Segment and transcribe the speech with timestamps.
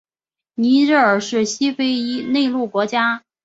[0.55, 3.21] 尼日尔是西非一内陆国家。